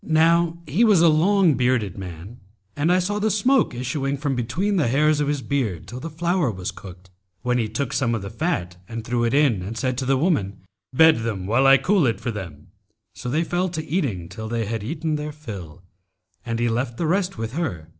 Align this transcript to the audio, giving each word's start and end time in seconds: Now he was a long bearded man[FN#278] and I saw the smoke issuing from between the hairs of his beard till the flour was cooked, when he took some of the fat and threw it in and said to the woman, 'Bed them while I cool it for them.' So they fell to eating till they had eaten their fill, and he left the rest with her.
Now 0.03 0.57
he 0.65 0.83
was 0.83 0.99
a 1.03 1.07
long 1.09 1.53
bearded 1.53 1.93
man[FN#278] 1.93 2.37
and 2.75 2.91
I 2.91 2.97
saw 2.97 3.19
the 3.19 3.29
smoke 3.29 3.75
issuing 3.75 4.17
from 4.17 4.33
between 4.35 4.77
the 4.77 4.87
hairs 4.87 5.19
of 5.19 5.27
his 5.27 5.43
beard 5.43 5.87
till 5.87 5.99
the 5.99 6.09
flour 6.09 6.49
was 6.49 6.71
cooked, 6.71 7.11
when 7.43 7.59
he 7.59 7.69
took 7.69 7.93
some 7.93 8.15
of 8.15 8.23
the 8.23 8.31
fat 8.31 8.77
and 8.89 9.05
threw 9.05 9.23
it 9.25 9.35
in 9.35 9.61
and 9.61 9.77
said 9.77 9.99
to 9.99 10.05
the 10.07 10.17
woman, 10.17 10.61
'Bed 10.91 11.17
them 11.19 11.45
while 11.45 11.67
I 11.67 11.77
cool 11.77 12.07
it 12.07 12.19
for 12.19 12.31
them.' 12.31 12.69
So 13.13 13.29
they 13.29 13.43
fell 13.43 13.69
to 13.69 13.85
eating 13.85 14.27
till 14.27 14.47
they 14.49 14.65
had 14.65 14.83
eaten 14.83 15.17
their 15.17 15.31
fill, 15.31 15.83
and 16.43 16.57
he 16.57 16.67
left 16.67 16.97
the 16.97 17.05
rest 17.05 17.37
with 17.37 17.53
her. 17.53 17.87